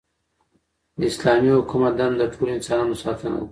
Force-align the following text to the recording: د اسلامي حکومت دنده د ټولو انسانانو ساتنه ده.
د 0.99 1.01
اسلامي 1.11 1.51
حکومت 1.59 1.93
دنده 1.99 2.15
د 2.29 2.31
ټولو 2.33 2.49
انسانانو 2.57 2.95
ساتنه 3.03 3.37
ده. 3.41 3.47